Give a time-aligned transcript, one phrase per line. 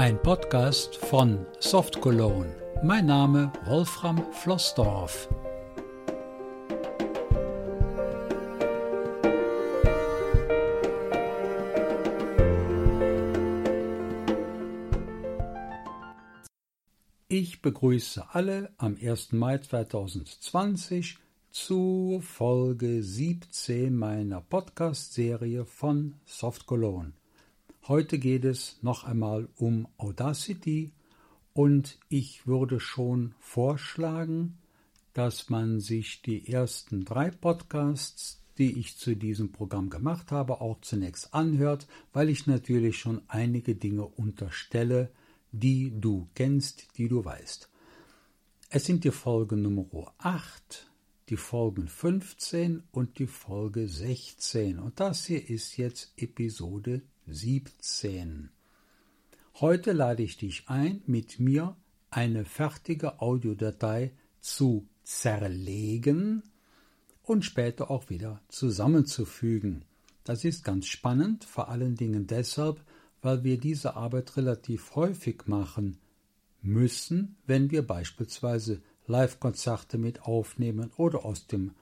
[0.00, 2.56] Ein Podcast von Soft Cologne.
[2.82, 5.28] Mein Name Wolfram Flossdorf.
[17.28, 19.32] Ich begrüße alle am 1.
[19.32, 21.18] Mai 2020
[21.50, 27.12] zu Folge 17 meiner Podcast-Serie von Soft Cologne.
[27.88, 30.92] Heute geht es noch einmal um Audacity
[31.54, 34.58] und ich würde schon vorschlagen,
[35.14, 40.82] dass man sich die ersten drei Podcasts, die ich zu diesem Programm gemacht habe, auch
[40.82, 45.10] zunächst anhört, weil ich natürlich schon einige Dinge unterstelle,
[45.50, 47.70] die du kennst, die du weißt.
[48.68, 50.86] Es sind die Folgen Nummer 8,
[51.30, 54.78] die Folgen 15 und die Folge 16.
[54.78, 58.50] Und das hier ist jetzt Episode 17.
[59.60, 61.76] Heute lade ich dich ein, mit mir
[62.10, 66.42] eine fertige Audiodatei zu zerlegen
[67.22, 69.84] und später auch wieder zusammenzufügen.
[70.24, 72.80] Das ist ganz spannend, vor allen Dingen deshalb,
[73.22, 75.98] weil wir diese Arbeit relativ häufig machen
[76.62, 81.72] müssen, wenn wir beispielsweise Live-Konzerte mit aufnehmen oder aus dem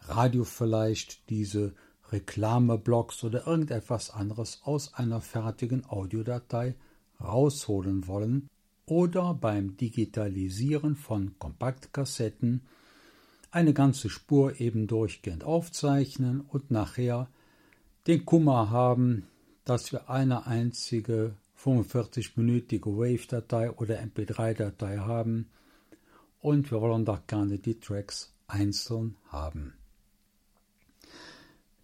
[0.00, 1.74] Radio vielleicht diese
[2.12, 6.74] Reklameblocks oder irgendetwas anderes aus einer fertigen Audiodatei
[7.20, 8.48] rausholen wollen
[8.86, 12.62] oder beim Digitalisieren von Kompaktkassetten
[13.50, 17.28] eine ganze Spur eben durchgehend aufzeichnen und nachher
[18.06, 19.26] den Kummer haben,
[19.64, 25.48] dass wir eine einzige 45-minütige Wave-Datei oder MP3-Datei haben
[26.40, 29.72] und wir wollen doch gerne die Tracks einzeln haben.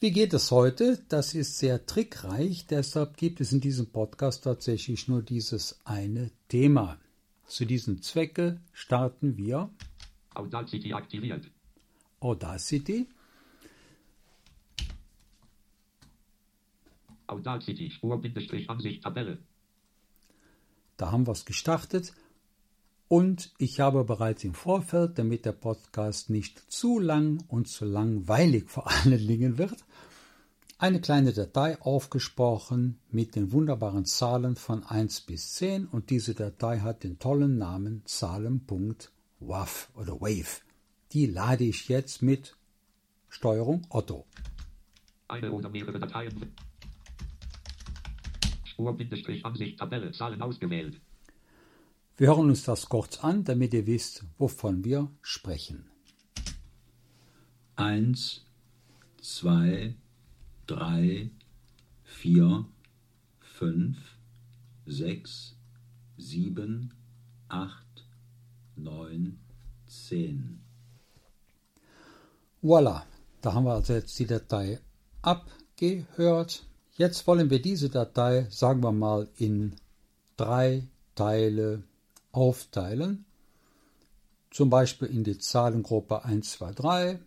[0.03, 0.98] Wie geht es heute?
[1.08, 6.98] Das ist sehr trickreich, deshalb gibt es in diesem Podcast tatsächlich nur dieses eine Thema.
[7.47, 9.70] Zu diesem Zwecke starten wir
[10.35, 11.48] Audacity aktiviert.
[12.18, 13.07] Audacity.
[17.29, 19.39] Audacity Spur-Ansicht Tabelle.
[20.96, 22.12] Da haben wir es gestartet.
[23.12, 28.70] Und ich habe bereits im Vorfeld, damit der Podcast nicht zu lang und zu langweilig
[28.70, 29.84] vor allen Dingen wird,
[30.78, 36.78] eine kleine Datei aufgesprochen mit den wunderbaren Zahlen von 1 bis 10 und diese Datei
[36.78, 40.62] hat den tollen Namen Zahlen.wav oder Wave.
[41.12, 42.56] Die lade ich jetzt mit
[43.29, 44.24] Steuerung Otto.
[45.29, 46.55] Eine oder mehrere Dateien.
[48.64, 50.98] Spur-Ansicht Tabelle Zahlen ausgewählt.
[52.18, 55.86] Wir hören uns das kurz an, damit ihr wisst, wovon wir sprechen.
[57.77, 58.45] 1,
[59.23, 59.95] 2,
[60.67, 61.30] 3,
[62.05, 62.67] 4,
[63.40, 63.96] 5,
[64.86, 65.56] 6,
[66.18, 66.92] 7,
[67.48, 67.86] 8,
[68.77, 69.39] 9,
[69.86, 70.61] 10.
[72.62, 73.06] Voilà,
[73.40, 74.80] da haben wir also jetzt die Datei
[75.23, 76.62] abgehört.
[76.92, 79.74] Jetzt wollen wir diese Datei, sagen wir mal, in
[80.36, 81.83] drei Teile
[82.32, 83.24] aufteilen,
[84.50, 87.20] zum Beispiel in die Zahlengruppe 1, 2, 3,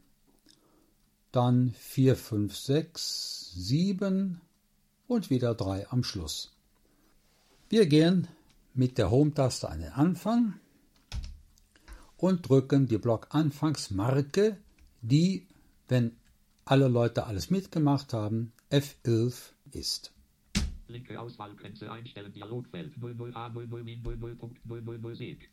[1.32, 4.42] dann 4, 5, 6, 7
[5.08, 6.52] und wieder 3 am Schluss.
[7.70, 8.28] Wir gehen
[8.74, 10.60] mit der Home-Taste an den Anfang
[12.18, 14.58] und drücken die Block-Anfangsmarke,
[15.02, 15.48] die,
[15.88, 16.16] wenn
[16.66, 19.34] alle Leute alles mitgemacht haben, F11
[19.72, 20.15] ist.
[20.88, 25.50] Linke Auswahlgrenze einstellen, Dialogfeld 00A00 Sieg.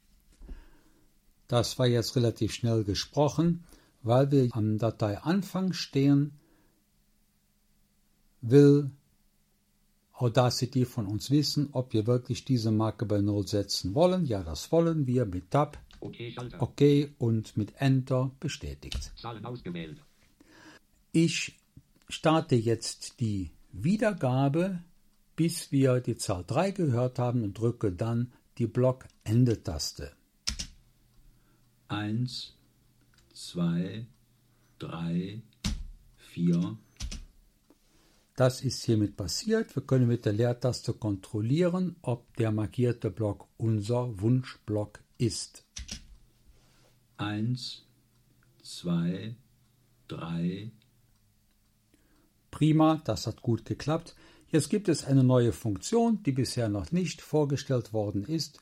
[1.48, 3.64] Das war jetzt relativ schnell gesprochen,
[4.02, 6.32] weil wir am Dateianfang stehen,
[8.40, 8.90] will
[10.14, 14.24] Audacity von uns wissen, ob wir wirklich diese Marke bei 0 setzen wollen.
[14.24, 16.60] Ja, das wollen wir mit Tab, Okay, Schalter.
[16.60, 19.12] OK und mit Enter bestätigt.
[21.12, 21.54] Ich
[22.08, 24.82] starte jetzt die Wiedergabe
[25.42, 30.12] bis wir die Zahl 3 gehört haben und drücke dann die Block-Ende-Taste.
[31.88, 32.54] 1,
[33.34, 34.06] 2,
[34.78, 35.42] 3,
[36.16, 36.78] 4.
[38.36, 39.74] Das ist hiermit passiert.
[39.74, 45.64] Wir können mit der Leertaste kontrollieren, ob der markierte Block unser Wunschblock ist.
[47.16, 47.84] 1,
[48.62, 49.34] 2,
[50.06, 50.70] 3.
[52.52, 54.14] Prima, das hat gut geklappt.
[54.52, 58.60] Jetzt gibt es eine neue Funktion, die bisher noch nicht vorgestellt worden ist.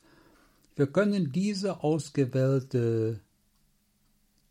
[0.77, 3.19] Wir können diese ausgewählte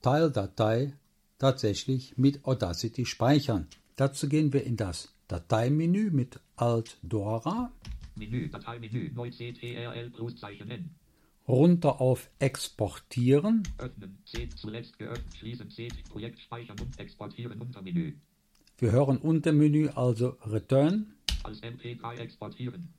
[0.03, 0.93] Teildatei
[1.39, 3.69] tatsächlich mit Audacity speichern.
[3.97, 7.73] Dazu gehen wir in das Dateimenü mit Alt Dora.
[8.17, 10.91] Menü, Dateimenü, neu CTRL Pluszeichen N.
[11.49, 18.13] runter auf Exportieren, Öffnen, C, zuletzt geöffnet, schließen, C, Projekt speichern und exportieren Untermenü.
[18.79, 22.93] wir hören Untermenü also Return, Als MP3 exportieren.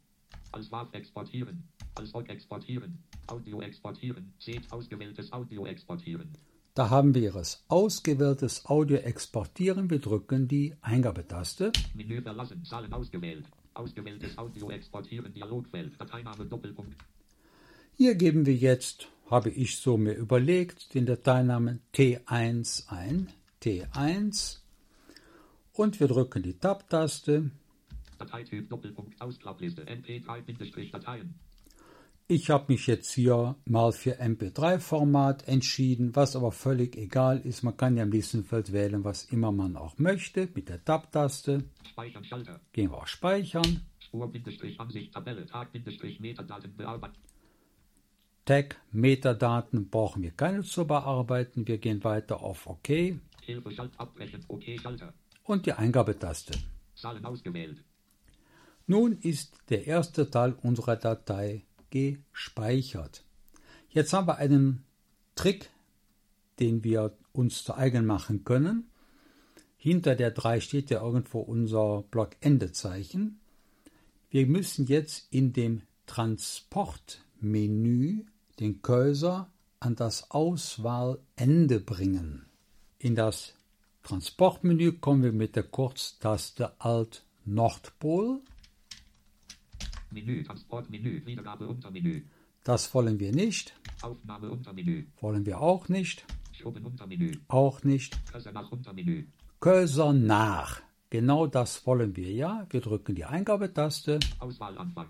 [0.52, 1.64] Als WAV exportieren.
[1.96, 3.04] Als OGG exportieren.
[3.28, 4.34] Audio exportieren.
[4.40, 6.30] C, ausgewähltes Audio exportieren.
[6.74, 7.64] da haben wir es.
[7.68, 11.72] Ausgewähltes Audio exportieren, wir drücken die Eingabetaste.
[11.94, 13.46] Menü verlassen, Zahlen ausgewählt.
[13.74, 16.96] Ausgewähltes Audio exportieren, Dialogfeld, Dateiname Doppelpunkt.
[17.98, 23.28] Hier geben wir jetzt, habe ich so mir überlegt, den Dateinamen T1 ein,
[23.62, 24.60] T1
[25.74, 27.52] und wir drücken die Tab-Taste.
[28.22, 31.34] Dateityp Doppelpunkt Ausklappliste MP3-Dateien.
[32.28, 37.64] Ich habe mich jetzt hier mal für MP3-Format entschieden, was aber völlig egal ist.
[37.64, 40.48] Man kann ja im Listenfeld wählen, was immer man auch möchte.
[40.54, 42.62] Mit der Tab-Taste Speichern Schalter.
[42.72, 43.82] gehen wir auf Speichern.
[44.00, 47.18] Spur-Ansicht Tabelle Tag-Metadaten bearbeiten.
[48.46, 51.68] Tag Metadaten brauchen wir keine zu bearbeiten.
[51.68, 52.88] Wir gehen weiter auf OK
[53.42, 54.46] Hilfe Schalt abbrechen.
[54.48, 55.14] OK Schalter.
[55.44, 56.54] und die Eingabetaste.
[56.96, 57.84] Zahlen ausgewählt.
[58.92, 63.24] Nun ist der erste Teil unserer Datei gespeichert.
[63.88, 64.84] Jetzt haben wir einen
[65.36, 65.70] Trick,
[66.60, 68.90] den wir uns zu eigen machen können.
[69.78, 73.40] Hinter der 3 steht ja irgendwo unser Blockendezeichen.
[74.30, 78.26] Wir müssen jetzt in dem Transportmenü
[78.60, 79.50] den Cursor
[79.80, 82.46] an das Auswahlende bringen.
[83.00, 83.54] In das
[84.04, 88.42] Transportmenü kommen wir mit der Kurztaste Alt Nordpol.
[90.12, 92.24] Menü, Transportmenü, Wiedergabe Untermenü.
[92.64, 95.06] Das wollen wir nicht, Aufnahme Untermenü.
[95.20, 97.32] wollen wir auch nicht, Schoben Untermenü.
[97.48, 98.12] auch nicht.
[98.32, 99.26] Cursor nach Untermenü.
[99.60, 100.82] Cursor nach.
[101.10, 102.68] Genau das wollen wir ja.
[102.70, 105.08] Wir drücken die Eingabetaste, Auswahl Anfang.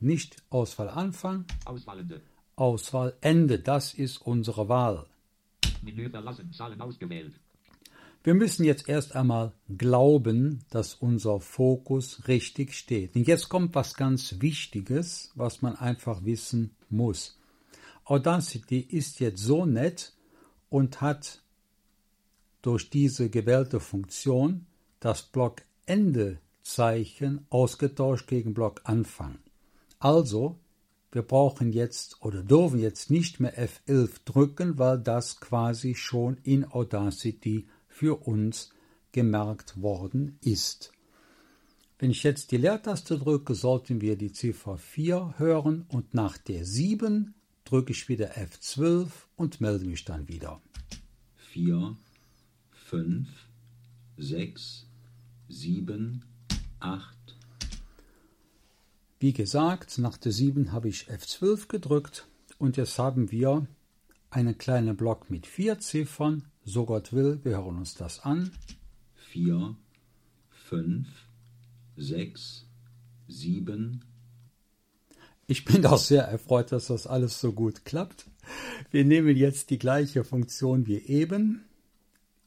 [0.00, 2.20] nicht Auswahl Anfang, Auswahlende.
[2.56, 3.58] Auswahl Ende.
[3.58, 5.06] Das ist unsere Wahl.
[5.82, 6.52] Menü verlassen.
[6.52, 7.34] Zahlen ausgewählt.
[8.24, 13.16] Wir müssen jetzt erst einmal glauben, dass unser Fokus richtig steht.
[13.16, 17.36] Und jetzt kommt was ganz Wichtiges, was man einfach wissen muss.
[18.04, 20.12] Audacity ist jetzt so nett
[20.70, 21.42] und hat
[22.62, 24.66] durch diese gewählte Funktion
[25.00, 29.40] das Blockende-Zeichen ausgetauscht gegen Blockanfang.
[29.98, 30.60] Also,
[31.10, 36.64] wir brauchen jetzt oder dürfen jetzt nicht mehr F11 drücken, weil das quasi schon in
[36.64, 37.66] Audacity
[38.02, 38.72] für uns
[39.12, 40.90] gemerkt worden ist.
[42.00, 46.64] Wenn ich jetzt die Leertaste drücke, sollten wir die Ziffer 4 hören und nach der
[46.64, 47.32] 7
[47.64, 49.06] drücke ich wieder F12
[49.36, 50.60] und melde mich dann wieder.
[51.52, 51.96] 4,
[52.72, 53.28] 5,
[54.16, 54.86] 6,
[55.48, 56.24] 7,
[56.80, 57.36] 8,
[59.20, 62.26] Wie gesagt, nach der 7 habe ich F12 gedrückt
[62.58, 63.64] und jetzt haben wir
[64.28, 66.51] einen kleinen Block mit vier Ziffern.
[66.64, 68.52] So Gott will, wir hören uns das an.
[69.32, 69.74] 4,
[70.50, 71.08] 5,
[71.96, 72.66] 6,
[73.28, 74.04] 7,
[75.46, 78.26] Ich bin auch sehr erfreut, dass das alles so gut klappt.
[78.90, 81.64] Wir nehmen jetzt die gleiche Funktion wie eben.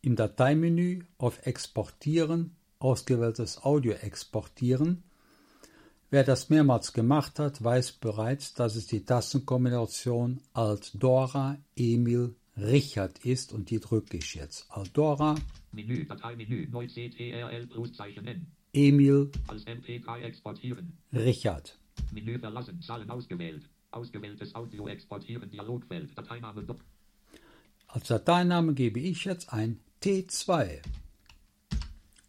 [0.02, 5.04] Im Dateimenü auf Exportieren, ausgewähltes Audio exportieren.
[6.10, 13.52] Wer das mehrmals gemacht hat, weiß bereits, dass es die Tastenkombination Alt-Dora, Emil, Richard ist
[13.52, 14.66] und die drücke ich jetzt.
[14.70, 15.36] Alt-Dora,
[15.72, 18.48] Menü, Dateimenü, neu CTRL Pluszeichen N.
[18.74, 20.98] Emil, Als MP3 exportieren.
[21.14, 21.78] Richard.
[22.12, 22.82] Menü verlassen.
[22.82, 23.70] Zahlen ausgewählt.
[23.92, 25.50] Ausgewähltes Audio exportieren.
[25.50, 26.18] Dialogfeld.
[26.18, 26.82] Dateiname Dopp.
[27.88, 30.82] Als Dateiname gebe ich jetzt ein T2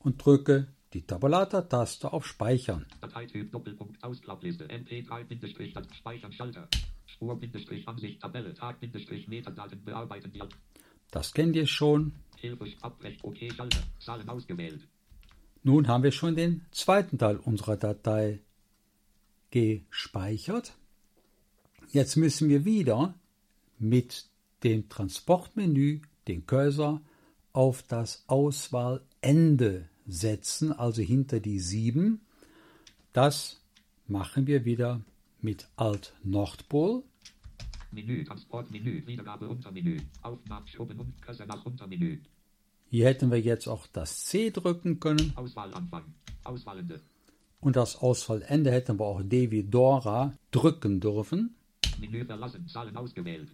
[0.01, 2.87] und drücke die Tabulator-Taste auf Speichern.
[3.01, 4.67] Dateityp Doppelpunkt Ausklappliste.
[4.67, 6.69] MP3 das Speichern Schalter.
[7.17, 7.41] Spur
[7.87, 8.77] Ansicht Tabelle Tag
[9.27, 10.33] Metadaten bearbeiten.
[10.33, 10.49] Dial
[11.11, 12.13] Das kennt ihr schon.
[15.63, 18.41] Nun haben wir schon den zweiten Teil unserer Datei
[19.51, 20.77] gespeichert.
[21.91, 23.15] Jetzt müssen wir wieder
[23.79, 24.27] mit
[24.63, 27.01] dem Transportmenü den Cursor
[27.53, 32.21] auf das Auswahlende setzen, also hinter die 7.
[33.13, 33.63] Das
[34.07, 35.01] machen wir wieder
[35.47, 37.05] mit Alt Nordpol.
[37.93, 39.07] Menü Transportmenü.
[39.07, 39.95] Wiedergabe Untermenü.
[40.23, 42.19] Aufnahme Schoben und Cursor nach Untermenü.
[42.91, 46.05] Hier hätten wir jetzt auch das C drücken können Auswahl Anfang.
[46.43, 47.01] Auswahlende.
[47.61, 51.55] und das Auswahlende hätten wir auch D wie Dora drücken dürfen.
[52.01, 52.67] Menü verlassen.
[52.67, 53.49] Zahlen ausgewählt.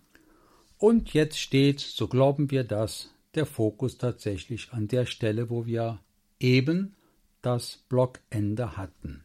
[0.79, 6.01] Und jetzt steht, so glauben wir, dass der Fokus tatsächlich an der Stelle, wo wir
[6.41, 6.95] eben
[7.43, 9.25] das Blockende hatten.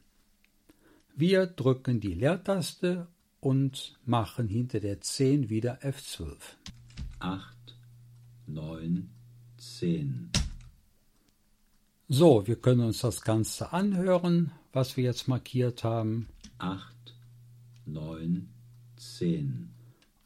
[1.20, 3.08] Wir drücken die Leertaste
[3.40, 6.38] und machen hinter der 10 wieder F12.
[7.18, 7.58] 8,
[8.46, 9.10] 9,
[9.58, 10.30] 10.
[12.08, 16.28] So, wir können uns das Ganze anhören, was wir jetzt markiert haben.
[16.60, 16.94] 8,
[17.88, 18.50] 9,
[18.98, 19.72] 10.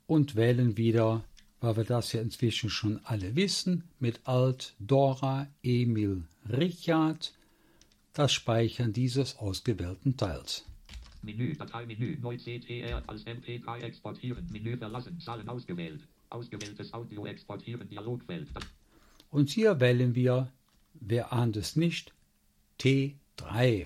[0.07, 1.23] Und wählen wieder,
[1.61, 7.33] weil wir das ja inzwischen schon alle wissen, mit Alt Dora Emil Richard
[8.11, 10.65] das Speichern dieses ausgewählten Teils.
[11.23, 16.01] Menü, Dateimenü, neu CTR als MP3 exportieren, Menü verlassen, Zahlen ausgewählt.
[16.29, 18.47] Ausgewähltes Audio exportieren, Dialogfeld.
[19.29, 20.51] Und hier wählen wir,
[20.93, 22.13] wer ahnt es nicht,
[22.79, 23.85] T3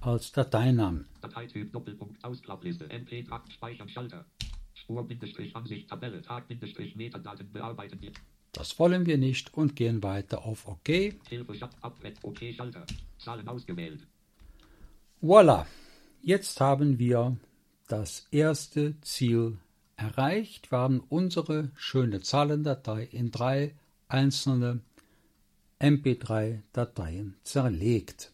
[0.00, 1.06] als Dateinamen.
[1.20, 4.24] Dateityp Doppelpunkt Ausklappliste MP3 Speichern Schalter.
[4.74, 5.08] Spur
[5.54, 6.44] Ansicht Tabelle Tag
[6.94, 8.12] Metadaten bearbeiten die
[8.52, 10.88] Das wollen wir nicht und gehen weiter auf OK.
[11.28, 12.86] Hilfe Schat Abwett OK Schalter.
[13.18, 14.06] Zahlen ausgewählt.
[15.20, 15.66] Voila!
[16.22, 17.36] Jetzt haben wir
[17.88, 19.58] das erste Ziel
[19.96, 20.70] erreicht.
[20.70, 23.74] Wir haben unsere schöne Zahlendatei in drei
[24.08, 24.80] einzelne
[25.80, 28.32] MP3-Dateien zerlegt.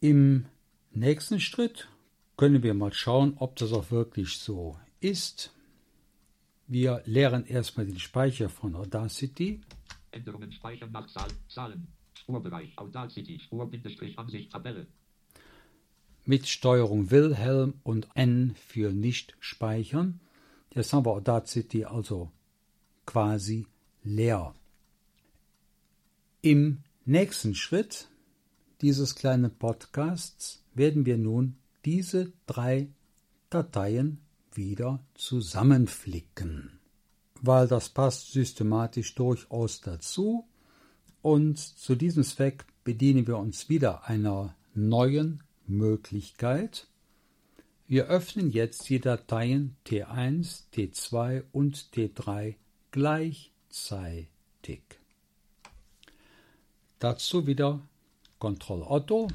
[0.00, 0.46] Im
[0.90, 1.88] nächsten Schritt
[2.36, 5.52] können wir mal schauen, ob das auch wirklich so ist.
[6.66, 9.60] Wir leeren erstmal den Speicher von Audacity.
[10.10, 11.88] Änderungen speichern nach Zahl, Zahlen.
[12.14, 14.86] Spurbereich Audacity Spur Bindestrich Ansicht Tabelle.
[16.28, 20.20] Mit Steuerung Wilhelm und N für nicht speichern.
[20.74, 22.30] Jetzt haben wir Audacity also
[23.06, 23.66] quasi
[24.04, 24.54] leer.
[26.42, 28.08] Im nächsten Schritt
[28.82, 31.56] dieses kleinen Podcasts werden wir nun
[31.86, 32.88] diese drei
[33.48, 34.20] Dateien
[34.52, 36.78] wieder zusammenflicken,
[37.40, 40.46] weil das passt systematisch durchaus dazu
[41.22, 46.88] und zu diesem Zweck bedienen wir uns wieder einer neuen Möglichkeit.
[47.86, 52.56] Wir öffnen jetzt die Dateien T1, T2 und T3
[52.90, 54.28] gleichzeitig.
[56.98, 57.80] Dazu wieder
[58.40, 59.28] Ctrl Otto.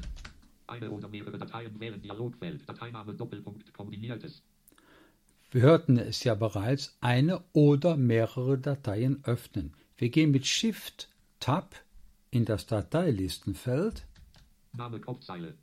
[0.66, 2.68] Eine oder mehrere Dateien wählen Dialogfeld.
[2.68, 4.42] Dateiname Doppelpunkt kombiniertes.
[5.50, 9.72] Wir hörten es ja bereits, eine oder mehrere Dateien öffnen.
[9.96, 11.74] Wir gehen mit Shift Tab
[12.30, 14.06] in das Dateilistenfeld
[14.72, 15.54] Name Kopfzeile.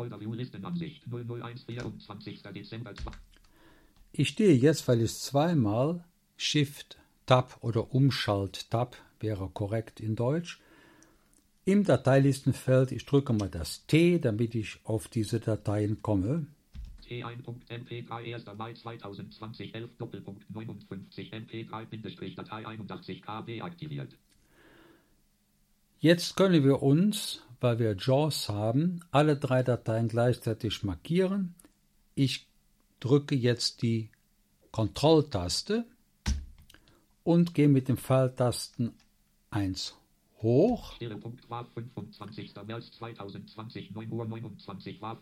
[0.00, 2.42] Folder View Listenansicht 001 24.
[2.54, 3.10] Dezember 2.
[4.12, 6.02] Ich stehe jetzt, weil ich zweimal
[6.38, 10.58] Shift Tab oder Umschalt Tab wäre korrekt in Deutsch.
[11.66, 16.46] Im Dateilistenfeld, ich drücke mal das T, damit ich auf diese Dateien komme.
[17.06, 18.46] T1.mp3 1.
[18.56, 24.16] Mai 2020 11 Doppelpunkt 59 mp3-datei 81 KB aktiviert.
[26.02, 31.54] Jetzt können wir uns, weil wir JAWS haben, alle drei Dateien gleichzeitig markieren.
[32.14, 32.46] Ich
[33.00, 34.08] drücke jetzt die
[34.72, 35.84] Kontrolltaste
[37.22, 38.94] und gehe mit den Pfeiltasten
[39.50, 39.94] 1
[40.40, 40.94] hoch.
[40.94, 42.54] Stille Punkt war 25.
[42.66, 45.20] März 2020 9 Uhr 29 war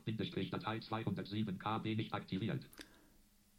[0.53, 2.63] Datei 207 KB nicht aktiviert.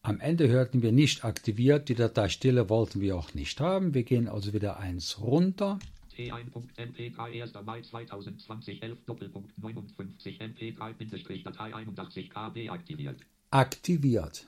[0.04, 3.94] Am Ende hörten wir nicht aktiviert, die Datei Stille wollten wir auch nicht haben.
[3.94, 5.80] Wir gehen also wieder eins runter.
[6.20, 7.54] T1.mp3 1.
[7.66, 13.22] Mai 2020 11 Doppelpunkt 59 mp3-datei 81 KB aktiviert.
[13.52, 14.46] Aktiviert.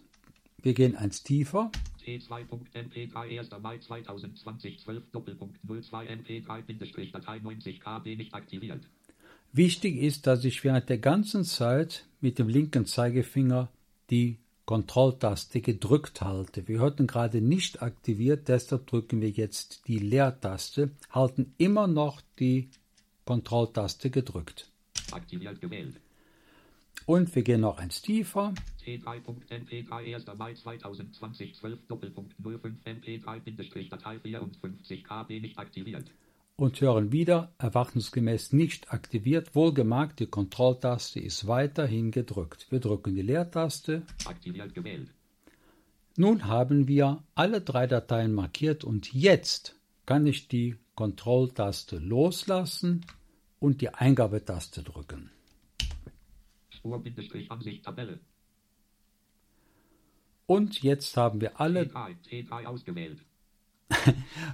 [0.62, 1.72] Wir gehen eins tiefer.
[2.06, 3.50] T2.mp3 1.
[3.62, 8.86] Mai 2020 12 Doppelpunkt 02 mp3-datei 90 KB nicht aktiviert.
[9.54, 13.70] Wichtig ist, dass ich während der ganzen Zeit mit dem linken Zeigefinger
[14.10, 16.68] die Kontrolltaste gedrückt halte.
[16.68, 22.70] Wir hörten gerade nicht aktiviert, deshalb drücken wir jetzt die Leertaste, halten immer noch die
[23.26, 24.70] Kontrolltaste gedrückt.
[25.12, 26.00] Aktiviert gewählt.
[27.06, 28.54] Und wir gehen noch eins tiefer.
[28.86, 30.26] T3.mp3 1.
[30.38, 36.06] Mai 2020 12 Doppelpunkt 05 mp3-datei 54 KB nicht aktiviert.
[36.62, 39.56] Und hören wieder erwartungsgemäß nicht aktiviert.
[39.56, 42.68] Wohlgemerkt, die Kontrolltaste ist weiterhin gedrückt.
[42.70, 44.04] Wir drücken die Leertaste.
[44.26, 45.12] Aktiviert gewählt.
[46.18, 49.76] Nun haben wir alle drei Dateien markiert und jetzt
[50.06, 53.08] kann ich die Kontrolltaste loslassen
[53.60, 55.32] und die Eingabetaste drücken.
[56.70, 58.20] Spur-Ansicht Tabelle.
[60.46, 63.26] Und jetzt haben wir alle, T3, T3 ausgewählt.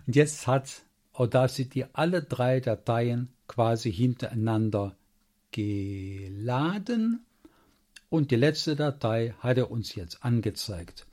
[0.06, 0.87] und jetzt hat
[1.18, 4.96] Audacity alle drei Dateien quasi hintereinander
[5.52, 7.26] geladen
[8.10, 11.08] und die letzte Datei hat er uns jetzt angezeigt.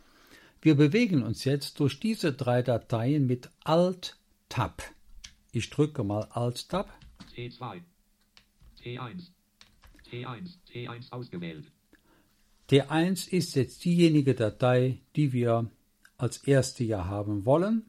[0.61, 4.83] Wir bewegen uns jetzt durch diese drei Dateien mit Alt-Tab.
[5.53, 6.93] Ich drücke mal Alt-Tab.
[7.35, 7.81] T2.
[8.83, 9.31] T1.
[10.11, 11.65] T1, T1 ausgewählt.
[12.71, 15.71] T1 ist jetzt diejenige Datei, die wir
[16.19, 17.85] als erste ja haben wollen.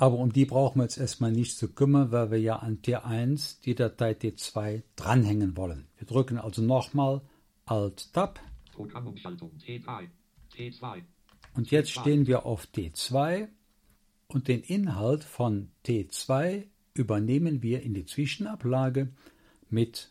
[0.00, 3.60] Aber um die brauchen wir jetzt erstmal nicht zu kümmern, weil wir ja an T1
[3.66, 5.88] die Datei T2 dranhängen wollen.
[5.98, 7.20] Wir drücken also nochmal
[7.66, 8.40] Alt-Tab
[8.72, 10.08] Programmumschaltung T3,
[10.56, 11.02] T2,
[11.54, 13.48] und jetzt stehen wir auf T2
[14.28, 16.64] und den Inhalt von T2
[16.94, 19.12] übernehmen wir in die Zwischenablage
[19.68, 20.10] mit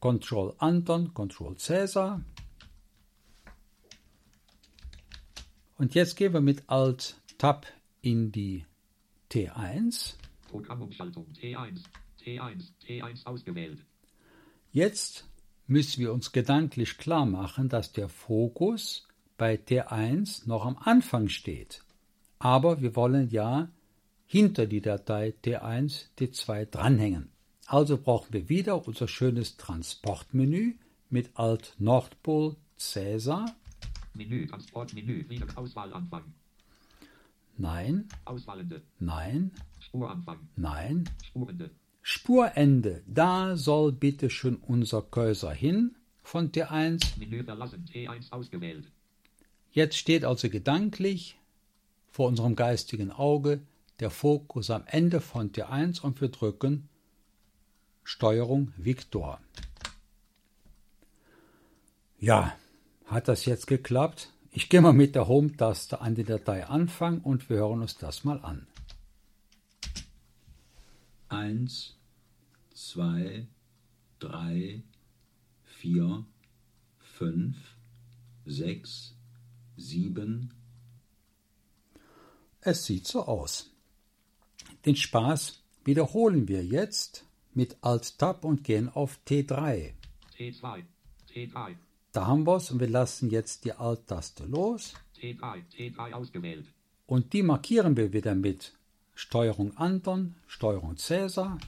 [0.00, 2.24] Ctrl Anton, Ctrl Caesar.
[5.78, 7.68] Und jetzt gehen wir mit Alt Tab
[8.00, 8.64] in die
[9.32, 10.16] T1.
[10.50, 11.80] Programmumschaltung T1,
[12.22, 13.82] T1, T1 ausgewählt.
[14.72, 15.26] Jetzt
[15.66, 19.08] müssen wir uns gedanklich klar machen, dass der Fokus
[19.38, 21.82] bei T1 noch am Anfang steht.
[22.40, 23.70] Aber wir wollen ja
[24.26, 27.30] hinter die Datei T1 T2 dranhängen.
[27.64, 30.74] Also brauchen wir wieder unser schönes Transportmenü
[31.08, 33.46] mit Alt Nordpol Caesar.
[34.12, 36.34] Menü, Transportmenü, wieder Auswahlanfang.
[37.58, 41.08] Nein, Auswahlende, nein, Spuranfang, nein.
[41.22, 41.70] Spurende,
[42.02, 47.18] Spurende, da soll bitte schon unser Cursor hin von T1.
[47.18, 48.90] Menü verlassen, T1 ausgewählt.
[49.70, 51.38] Jetzt steht also gedanklich
[52.10, 53.60] vor unserem geistigen Auge
[54.00, 56.88] der Fokus am Ende von T1 und wir drücken
[58.04, 59.40] Steuerung Victor.
[62.18, 62.56] Ja,
[63.06, 64.32] hat das jetzt geklappt?
[64.54, 68.22] Ich gehe mal mit der Home-Taste an die Datei anfangen und wir hören uns das
[68.24, 68.66] mal an.
[71.32, 71.96] eins,
[72.74, 73.46] zwei,
[74.18, 74.82] drei,
[75.64, 76.24] vier,
[76.98, 77.56] fünf,
[78.44, 79.14] sechs,
[79.76, 80.52] sieben,
[82.60, 83.70] Es sieht so aus.
[84.84, 89.94] Den Spaß wiederholen wir jetzt mit Alt-Tab und gehen auf T3.
[90.36, 90.84] T2,
[91.28, 91.76] T3,
[92.12, 96.66] Da haben wir es und wir lassen jetzt die Alt-Taste los T3, T3 ausgewählt.
[97.06, 98.72] und die markieren wir wieder mit
[99.14, 101.58] Steuerung Anton, Steuerung Caesar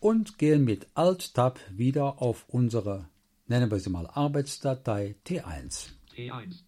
[0.00, 3.08] und gehen mit Alt-Tab wieder auf unsere,
[3.46, 5.90] nennen wir sie mal Arbeitsdatei T1.
[6.14, 6.62] T1,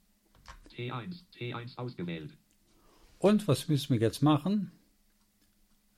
[0.75, 2.31] T1, T1 ausgewählt.
[3.19, 4.73] Und was müssen wir jetzt machen?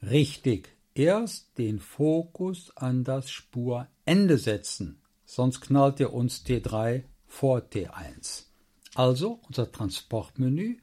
[0.02, 8.46] Richtig, erst den Fokus an das Spurende setzen, sonst knallt er uns T3 vor T1.
[8.94, 10.76] Also unser Transportmenü,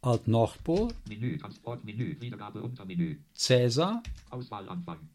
[0.00, 3.18] Alt Nordpol, Menü, Transportmenü, Wiedergabe Untermenü.
[3.34, 5.08] Cäsar Auswahlanfang,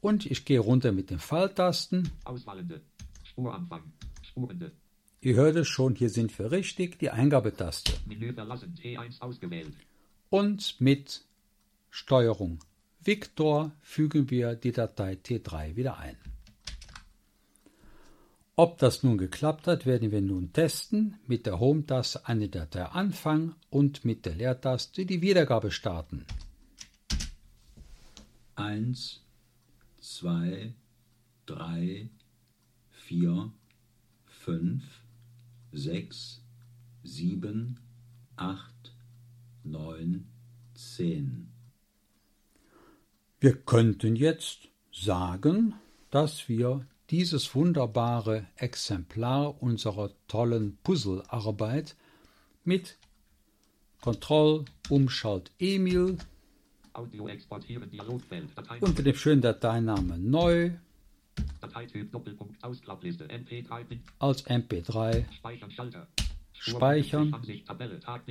[0.00, 2.10] und ich gehe runter mit den Pfeiltasten.
[2.24, 2.82] Auswahlende,
[3.24, 3.82] Spuranfang,
[4.22, 4.72] Spurende.
[5.20, 7.92] Ihr hört es schon, hier sind wir richtig, die Eingabetaste.
[8.06, 9.72] Menü verlassen, T1 ausgewählt.
[10.28, 11.24] Und mit
[11.90, 12.58] Steuerung
[13.04, 16.16] Victor fügen wir die Datei T3 wieder ein.
[18.54, 21.18] Ob das nun geklappt hat, werden wir nun testen.
[21.26, 26.26] Mit der Home-Taste eine Datei anfangen und mit der Leertaste die Wiedergabe starten.
[28.62, 29.20] eins,
[30.00, 30.74] zwei,
[31.46, 32.08] drei,
[32.90, 33.52] vier,
[34.26, 34.84] fünf,
[35.72, 36.42] sechs,
[37.02, 37.80] sieben,
[38.36, 38.94] acht,
[39.64, 40.26] neun,
[40.74, 41.51] zehn.
[43.42, 45.74] Wir könnten jetzt sagen,
[46.12, 51.96] dass wir dieses wunderbare Exemplar unserer tollen Puzzlearbeit
[52.62, 52.98] mit
[54.00, 56.18] Kontroll Umschalt Emil
[56.92, 60.70] Audio exportieren, Dialogfeld, Datei, unter dem schönen Dateinamen neu
[61.60, 66.06] Dateityp, Doppelpunkt, Ausklappliste, MP3, Bin- als MP3 Speichern, Schalter.
[66.52, 67.34] Speichern.
[67.34, 68.22] Ansicht, Tabelle, Tag,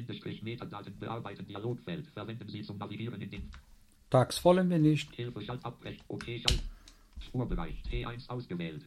[0.41, 2.07] Metadaten, bearbeiten, Dialogfeld.
[2.07, 3.51] Verwenden Sie zum Navigieren in den
[4.11, 5.11] Tags wollen wir nicht.
[5.15, 6.61] Hilfe, Schalt, Abbrechen, OK, Schalt.
[7.19, 8.83] Spurbereich, T1 ausgewählt.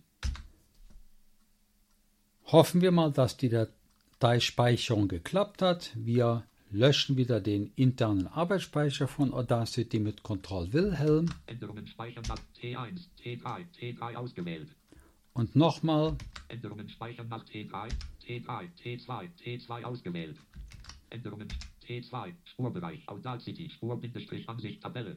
[2.47, 5.93] Hoffen wir mal, dass die Dateispeicherung geklappt hat.
[5.95, 13.07] Wir löschen wieder den internen Arbeitsspeicher von Audacity mit Ctrl Wilhelm Änderungen speichern nach T1,
[13.23, 14.69] T3, T3 ausgewählt.
[15.33, 16.17] und nochmal
[16.49, 17.89] Änderungen speichern nach T3,
[18.27, 20.37] T3, T2, T2 ausgewählt.
[21.11, 21.49] Änderungen
[21.87, 25.17] T2, Spurbereich, Audacity, Spur, Bindestrich, Ansicht, Tabelle.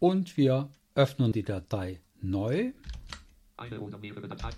[0.00, 2.72] und wir öffnen die Datei neu
[3.56, 4.56] Eine oder mehrere Dateien.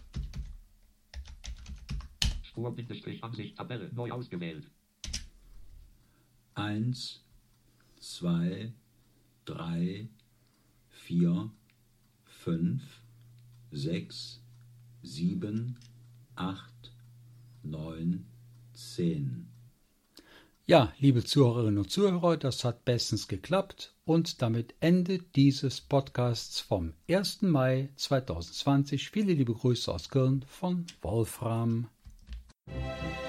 [2.43, 4.71] Spur, Bindestrich, Ansicht, Tabelle, neu ausgewählt.
[6.55, 7.23] eins,
[8.01, 8.73] zwei,
[9.45, 10.09] drei,
[10.89, 11.51] vier,
[12.25, 12.83] fünf,
[13.71, 14.41] sechs,
[15.03, 15.79] sieben,
[16.35, 16.93] acht,
[17.63, 18.25] neun,
[18.73, 19.49] zehn.
[20.69, 26.95] Ja, liebe Zuhörerinnen und Zuhörer, das hat bestens geklappt und damit endet dieses Podcasts vom
[27.09, 27.43] 1.
[27.43, 29.11] Mai 2020.
[29.11, 31.87] Viele liebe Grüße aus Köln von Wolfram.
[32.67, 33.26] Musik